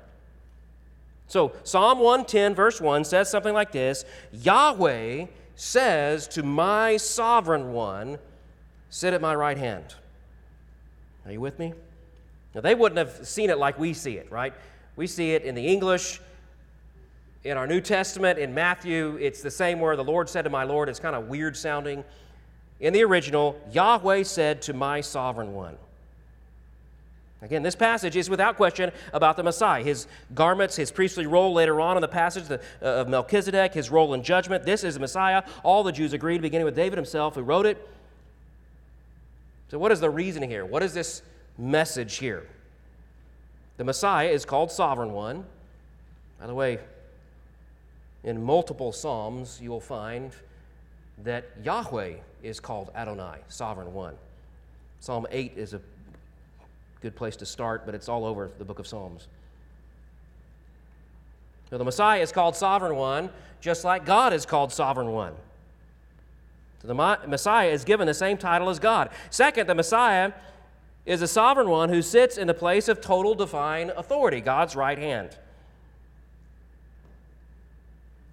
[1.28, 8.20] So Psalm 110, verse 1 says something like this Yahweh says to my sovereign one,
[8.89, 9.96] Sit at my right hand.
[11.26, 11.74] Are you with me?
[12.56, 14.54] Now, they wouldn't have seen it like we see it, right?
[14.96, 16.22] We see it in the English,
[17.43, 19.17] in our New Testament, in Matthew.
[19.21, 20.89] It's the same word the Lord said to my Lord.
[20.89, 22.04] It's kind of weird sounding.
[22.80, 25.78] In the original, Yahweh said to my sovereign one.
[27.41, 29.84] Again, this passage is without question about the Messiah.
[29.84, 34.15] His garments, his priestly role later on in the passage uh, of Melchizedek, his role
[34.15, 34.63] in judgment.
[34.63, 35.43] This is the Messiah.
[35.63, 37.88] All the Jews agreed, beginning with David himself, who wrote it.
[39.69, 40.65] So, what is the reason here?
[40.65, 41.21] What is this
[41.60, 42.47] message here?
[43.78, 45.45] The Messiah is called Sovereign One.
[46.39, 46.80] By the way,
[48.28, 50.34] in multiple Psalms, you will find
[51.24, 54.16] that Yahweh is called Adonai, Sovereign One.
[55.00, 55.80] Psalm 8 is a
[57.00, 59.28] good place to start, but it's all over the book of Psalms.
[61.72, 63.30] Now, the Messiah is called Sovereign One,
[63.62, 65.34] just like God is called Sovereign One.
[66.82, 66.94] So the
[67.28, 69.10] Messiah is given the same title as God.
[69.30, 70.34] Second, the Messiah
[71.06, 74.98] is a sovereign one who sits in the place of total divine authority, God's right
[74.98, 75.38] hand.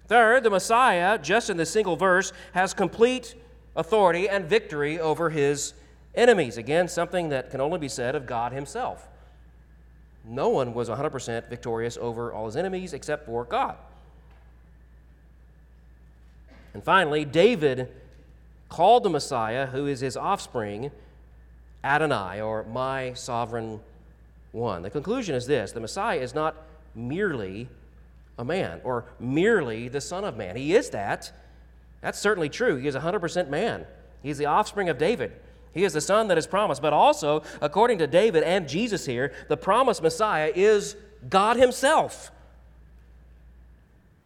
[0.07, 3.35] Third, the Messiah, just in this single verse, has complete
[3.75, 5.73] authority and victory over his
[6.13, 6.57] enemies.
[6.57, 9.07] Again, something that can only be said of God himself.
[10.27, 13.75] No one was 100% victorious over all his enemies except for God.
[16.73, 17.89] And finally, David
[18.69, 20.91] called the Messiah, who is his offspring,
[21.83, 23.79] Adonai, or my sovereign
[24.51, 24.81] one.
[24.81, 26.55] The conclusion is this the Messiah is not
[26.95, 27.69] merely
[28.37, 30.55] a man or merely the Son of Man.
[30.55, 31.31] He is that.
[32.01, 32.75] That's certainly true.
[32.75, 33.85] He is 100% man.
[34.21, 35.31] He's the offspring of David.
[35.73, 36.81] He is the son that is promised.
[36.81, 40.95] But also, according to David and Jesus here, the promised Messiah is
[41.29, 42.31] God Himself.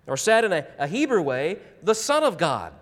[0.05, 2.73] Or said in a, a Hebrew way, the Son of God.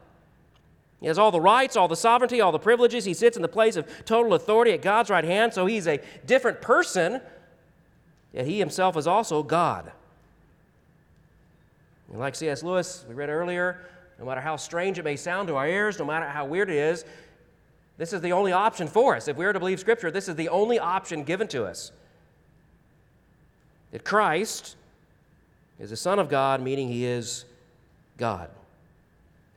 [0.99, 3.05] He has all the rights, all the sovereignty, all the privileges.
[3.05, 5.99] He sits in the place of total authority at God's right hand, so he's a
[6.25, 7.21] different person,
[8.33, 9.91] yet he himself is also God.
[12.09, 12.63] And like C.S.
[12.63, 13.81] Lewis, we read earlier,
[14.19, 16.77] no matter how strange it may sound to our ears, no matter how weird it
[16.77, 17.05] is,
[17.97, 19.27] this is the only option for us.
[19.27, 21.91] If we are to believe Scripture, this is the only option given to us.
[23.91, 24.75] That Christ
[25.79, 27.45] is the Son of God, meaning he is
[28.17, 28.49] God.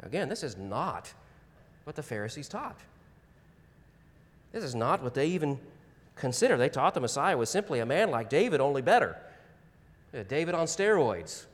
[0.02, 1.12] Again, this is not
[1.84, 2.78] what the Pharisees taught.
[4.52, 5.58] This is not what they even
[6.16, 6.56] consider.
[6.56, 9.16] They taught the Messiah was simply a man like David, only better.
[10.28, 11.44] David on steroids.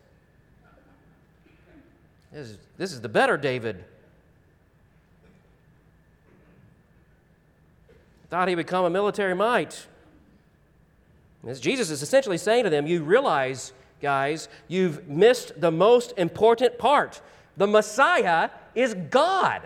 [2.36, 3.82] This is, this is the better David.
[8.28, 9.86] Thought he'd become a military might.
[11.46, 13.72] As Jesus is essentially saying to them, you realize,
[14.02, 17.22] guys, you've missed the most important part.
[17.56, 19.62] The Messiah is God.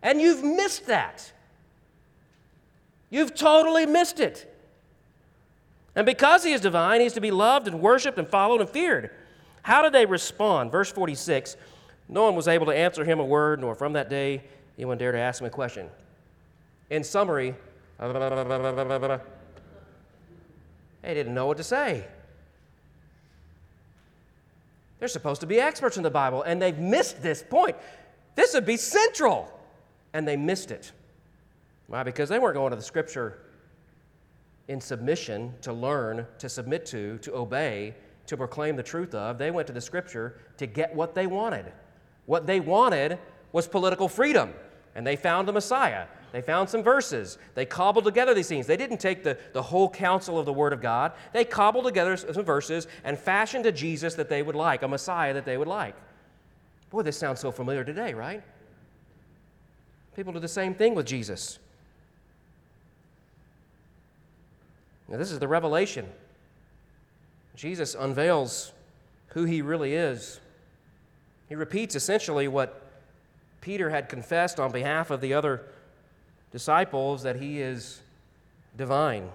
[0.00, 1.30] And you've missed that.
[3.10, 4.50] You've totally missed it.
[5.94, 9.10] And because he is divine, he's to be loved and worshiped and followed and feared.
[9.62, 10.72] How did they respond?
[10.72, 11.56] Verse 46
[12.08, 14.42] No one was able to answer him a word, nor from that day
[14.78, 15.88] anyone dared to ask him a question.
[16.90, 17.54] In summary,
[17.98, 18.06] they
[21.04, 22.06] didn't know what to say.
[24.98, 27.76] They're supposed to be experts in the Bible, and they've missed this point.
[28.34, 29.50] This would be central
[30.12, 30.92] and they missed it.
[31.86, 32.02] Why?
[32.02, 33.38] Because they weren't going to the scripture
[34.68, 37.94] in submission to learn, to submit to, to obey,
[38.30, 39.38] to proclaim the truth of.
[39.38, 41.66] They went to the scripture to get what they wanted.
[42.26, 43.18] What they wanted
[43.52, 44.54] was political freedom,
[44.94, 46.06] and they found the Messiah.
[46.30, 47.38] They found some verses.
[47.56, 48.68] They cobbled together these things.
[48.68, 51.12] They didn't take the, the whole counsel of the Word of God.
[51.32, 55.34] They cobbled together some verses and fashioned a Jesus that they would like, a Messiah
[55.34, 55.96] that they would like.
[56.90, 58.42] Boy, this sounds so familiar today, right?
[60.14, 61.58] People do the same thing with Jesus.
[65.08, 66.06] Now, this is the revelation.
[67.54, 68.72] Jesus unveils
[69.28, 70.40] who he really is.
[71.48, 72.86] He repeats essentially what
[73.60, 75.62] Peter had confessed on behalf of the other
[76.52, 78.00] disciples that he is
[78.76, 79.28] divine.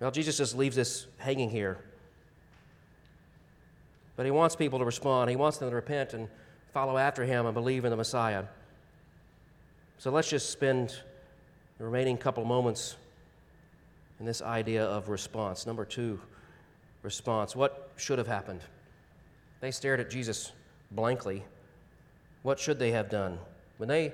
[0.00, 1.78] Well, Jesus just leaves this hanging here.
[4.16, 5.30] But he wants people to respond.
[5.30, 6.28] He wants them to repent and
[6.72, 8.44] follow after him and believe in the Messiah.
[9.98, 10.96] So let's just spend
[11.78, 12.96] the remaining couple moments
[14.20, 15.66] in this idea of response.
[15.66, 16.20] Number two,
[17.02, 17.54] response.
[17.54, 18.60] What should have happened?
[19.60, 20.52] They stared at Jesus
[20.90, 21.44] blankly.
[22.42, 23.38] What should they have done?
[23.76, 24.12] When they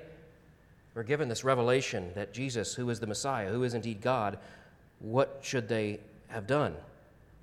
[0.95, 4.39] were given this revelation that Jesus, who is the Messiah, who is indeed God,
[5.01, 6.75] what should they have done?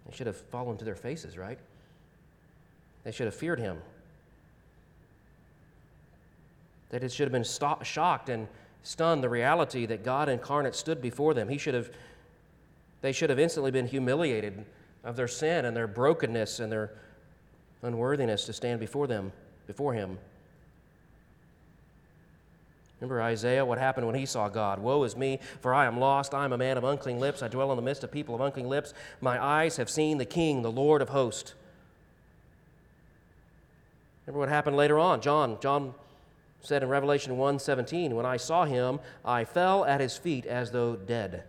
[0.07, 1.59] They should have fallen to their faces, right?
[3.03, 3.78] They should have feared him.
[6.91, 7.45] It should have been
[7.84, 8.47] shocked and
[8.84, 11.47] stunned the reality that God incarnate stood before them.
[11.47, 11.89] He should have,
[13.02, 14.66] they should have instantly been humiliated
[15.04, 16.91] of their sin and their brokenness and their
[17.82, 19.32] unworthiness to stand before them,
[19.68, 20.18] before him.
[22.99, 24.78] Remember Isaiah, what happened when he saw God?
[24.78, 26.36] Woe is me, for I am lost.
[26.36, 27.41] I am a man of unclean lips.
[27.41, 28.93] I dwell in the midst of people of unclean lips.
[29.22, 31.56] My eyes have seen the King, the Lord of hosts.
[34.28, 35.20] Remember what happened later on?
[35.20, 35.95] John, John
[36.62, 40.95] said in Revelation 1:17, when I saw him, I fell at his feet as though
[40.95, 41.43] dead.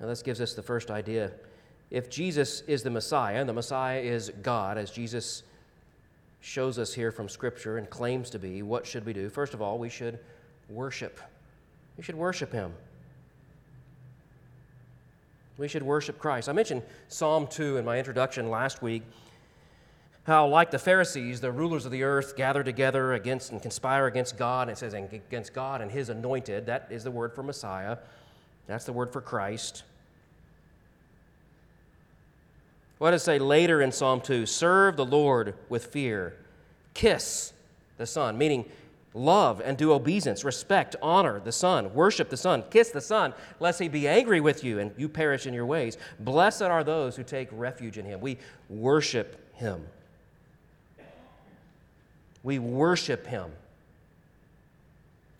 [0.00, 1.32] Now this gives us the first idea.
[1.90, 5.42] If Jesus is the Messiah, and the Messiah is God, as Jesus
[6.40, 9.28] shows us here from Scripture and claims to be, what should we do?
[9.28, 10.18] First of all, we should
[10.68, 11.18] worship.
[11.96, 12.72] We should worship Him.
[15.56, 16.48] We should worship Christ.
[16.48, 19.02] I mentioned Psalm 2 in my introduction last week.
[20.22, 24.36] How, like the Pharisees, the rulers of the earth gather together against and conspire against
[24.36, 24.68] God.
[24.68, 26.66] And it says, against God and His anointed.
[26.66, 27.96] That is the word for Messiah.
[28.68, 29.82] That's the word for Christ.
[32.98, 34.44] What does it say later in Psalm 2?
[34.46, 36.36] Serve the Lord with fear.
[36.94, 37.52] Kiss
[37.96, 38.66] the Son, meaning
[39.14, 43.80] love and do obeisance, respect, honor the Son, worship the Son, kiss the Son, lest
[43.80, 45.96] he be angry with you and you perish in your ways.
[46.20, 48.20] Blessed are those who take refuge in him.
[48.20, 48.36] We
[48.68, 49.86] worship him.
[52.42, 53.50] We worship him.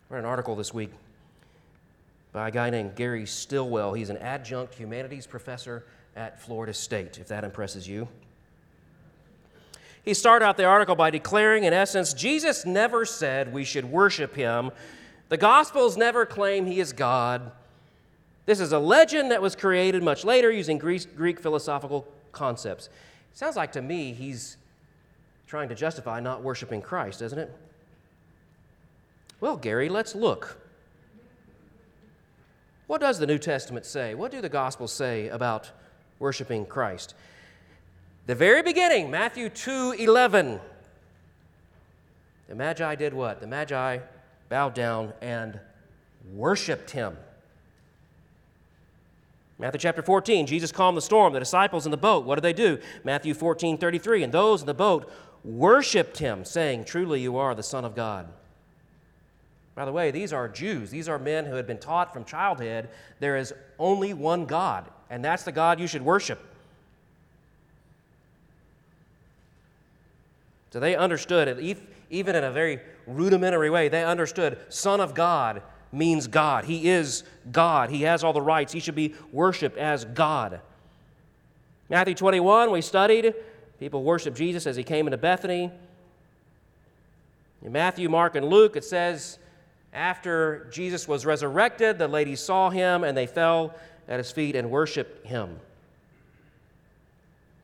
[0.09, 0.91] I read an article this week
[2.31, 3.93] by a guy named Gary Stilwell.
[3.93, 8.07] He's an adjunct humanities professor at Florida State, if that impresses you.
[10.03, 14.35] He started out the article by declaring, in essence, Jesus never said we should worship
[14.35, 14.71] him.
[15.29, 17.51] The Gospels never claim he is God.
[18.45, 22.89] This is a legend that was created much later using Greek, Greek philosophical concepts.
[23.33, 24.57] Sounds like to me he's
[25.45, 27.51] trying to justify not worshiping Christ, doesn't it?
[29.39, 30.57] Well, Gary, let's look.
[32.89, 34.15] What does the New Testament say?
[34.15, 35.69] What do the Gospels say about
[36.17, 37.13] worshiping Christ.
[38.25, 40.59] The very beginning, Matthew 2 11.
[42.47, 43.41] The Magi did what?
[43.41, 43.99] The Magi
[44.49, 45.59] bowed down and
[46.33, 47.15] worshiped him.
[49.59, 51.33] Matthew chapter 14, Jesus calmed the storm.
[51.33, 52.79] The disciples in the boat, what did they do?
[53.03, 54.23] Matthew 14 33.
[54.23, 55.11] And those in the boat
[55.43, 58.29] worshiped him, saying, Truly you are the Son of God.
[59.79, 60.89] By the way, these are Jews.
[60.89, 62.89] These are men who had been taught from childhood
[63.21, 66.37] there is only one God, and that's the God you should worship.
[70.71, 71.77] So they understood it,
[72.09, 75.61] even in a very rudimentary way, they understood Son of God
[75.93, 76.65] means God.
[76.65, 77.89] He is God.
[77.89, 78.73] He has all the rights.
[78.73, 80.59] He should be worshiped as God.
[81.87, 83.33] Matthew 21, we studied.
[83.79, 85.71] People worship Jesus as he came into Bethany.
[87.61, 89.38] In Matthew, Mark, and Luke, it says
[89.93, 93.75] after Jesus was resurrected, the ladies saw him and they fell
[94.07, 95.59] at his feet and worshiped him.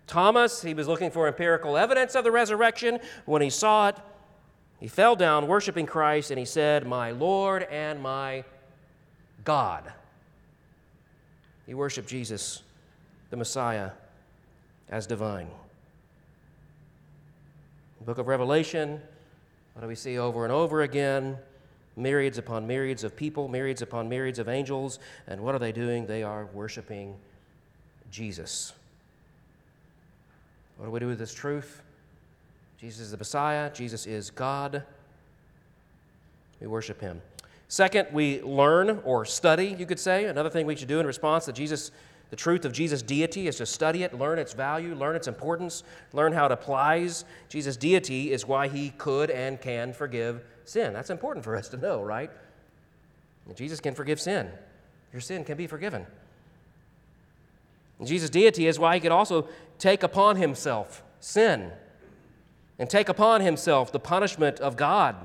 [0.08, 3.00] Thomas, he was looking for empirical evidence of the resurrection.
[3.26, 3.96] When he saw it,
[4.80, 8.44] he fell down worshiping Christ and he said, My Lord and my
[9.44, 9.92] God.
[11.66, 12.62] He worshiped Jesus,
[13.30, 13.92] the Messiah,
[14.90, 15.48] as divine.
[18.00, 19.02] The book of Revelation,
[19.74, 21.38] what do we see over and over again?
[21.96, 25.00] Myriads upon myriads of people, myriads upon myriads of angels.
[25.28, 26.06] And what are they doing?
[26.06, 27.16] They are worshiping
[28.12, 28.74] Jesus.
[30.78, 31.82] What do we do with this truth?
[32.80, 34.84] Jesus is the Messiah, Jesus is God.
[36.60, 37.22] We worship him.
[37.68, 40.26] Second, we learn or study, you could say.
[40.26, 41.92] Another thing we should do in response to Jesus,
[42.30, 45.84] the truth of Jesus' deity is to study it, learn its value, learn its importance,
[46.12, 47.24] learn how it applies.
[47.50, 50.94] Jesus' deity is why he could and can forgive sin.
[50.94, 52.32] That's important for us to know, right?
[53.56, 54.50] Jesus can forgive sin.
[55.14, 56.06] Your sin can be forgiven.
[58.04, 59.48] Jesus' deity is why he could also
[59.78, 61.72] take upon himself sin
[62.78, 65.16] and take upon himself the punishment of God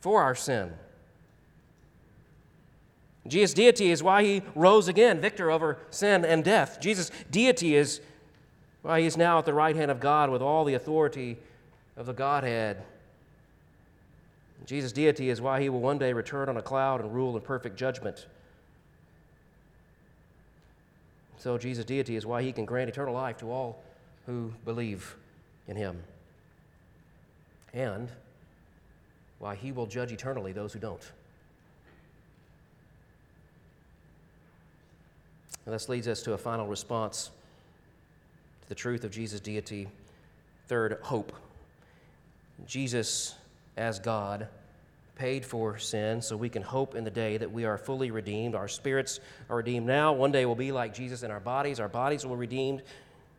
[0.00, 0.72] for our sin.
[3.26, 6.80] Jesus' deity is why he rose again, victor over sin and death.
[6.80, 8.00] Jesus' deity is
[8.82, 11.36] why he is now at the right hand of God with all the authority
[11.96, 12.82] of the Godhead.
[14.64, 17.42] Jesus' deity is why he will one day return on a cloud and rule in
[17.42, 18.26] perfect judgment.
[21.38, 23.82] So, Jesus' deity is why he can grant eternal life to all
[24.26, 25.16] who believe
[25.68, 26.02] in him.
[27.72, 28.10] And
[29.38, 31.10] why he will judge eternally those who don't.
[35.70, 37.30] And this leads us to a final response
[38.62, 39.86] to the truth of Jesus' deity.
[40.66, 41.32] Third, hope.
[42.66, 43.36] Jesus,
[43.76, 44.48] as God,
[45.14, 48.56] paid for sin so we can hope in the day that we are fully redeemed.
[48.56, 50.12] Our spirits are redeemed now.
[50.12, 51.78] One day we'll be like Jesus in our bodies.
[51.78, 52.82] Our bodies will be redeemed.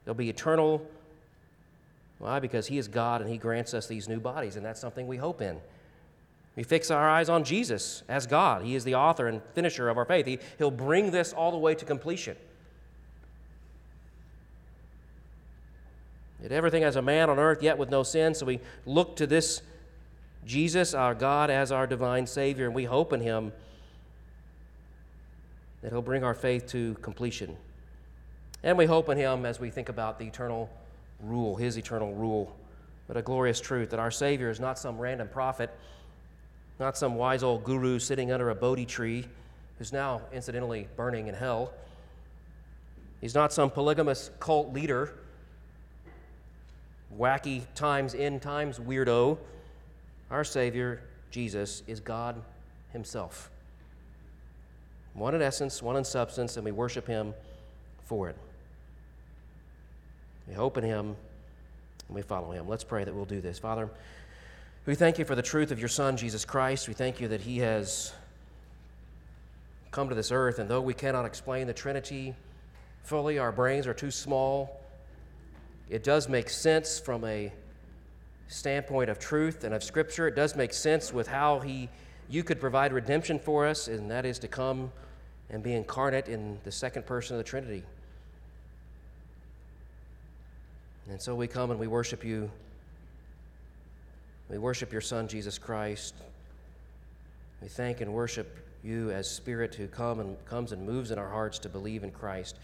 [0.05, 0.87] They'll be eternal.
[2.19, 2.39] Why?
[2.39, 5.17] Because He is God and He grants us these new bodies, and that's something we
[5.17, 5.59] hope in.
[6.55, 8.63] We fix our eyes on Jesus as God.
[8.63, 10.25] He is the author and finisher of our faith.
[10.25, 12.35] He, he'll bring this all the way to completion.
[16.41, 18.33] Did everything as a man on earth, yet with no sin.
[18.33, 19.61] So we look to this
[20.43, 23.53] Jesus, our God, as our divine Savior, and we hope in Him
[25.81, 27.55] that He'll bring our faith to completion.
[28.63, 30.69] And we hope in Him as we think about the eternal
[31.21, 32.55] rule, His eternal rule.
[33.07, 35.69] But a glorious truth that our Savior is not some random prophet,
[36.79, 39.25] not some wise old guru sitting under a Bodhi tree
[39.77, 41.73] who's now incidentally burning in hell.
[43.19, 45.13] He's not some polygamous cult leader,
[47.17, 49.37] wacky times, end times weirdo.
[50.29, 52.41] Our Savior, Jesus, is God
[52.93, 53.49] Himself.
[55.13, 57.33] One in essence, one in substance, and we worship Him
[58.05, 58.37] for it.
[60.47, 61.15] We hope in Him
[62.07, 62.67] and we follow Him.
[62.67, 63.59] Let's pray that we'll do this.
[63.59, 63.89] Father,
[64.85, 66.87] we thank you for the truth of your Son, Jesus Christ.
[66.87, 68.13] We thank you that He has
[69.91, 72.33] come to this earth, and though we cannot explain the Trinity
[73.03, 74.81] fully, our brains are too small.
[75.87, 77.51] It does make sense from a
[78.47, 80.27] standpoint of truth and of Scripture.
[80.27, 81.87] It does make sense with how He,
[82.27, 84.91] you could provide redemption for us, and that is to come
[85.51, 87.83] and be incarnate in the second person of the Trinity.
[91.07, 92.49] And so we come and we worship you.
[94.51, 96.13] We worship your Son, Jesus Christ.
[97.61, 101.29] We thank and worship you as Spirit who come and comes and moves in our
[101.29, 102.57] hearts to believe in Christ.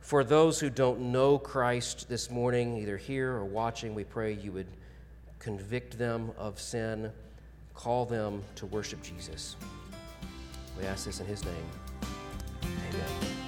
[0.00, 4.50] For those who don't know Christ this morning, either here or watching, we pray you
[4.50, 4.66] would
[5.38, 7.12] convict them of sin,
[7.74, 9.54] call them to worship Jesus.
[10.80, 11.54] We ask this in his name.
[12.64, 13.47] Amen.